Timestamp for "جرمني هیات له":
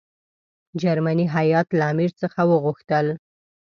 0.81-1.83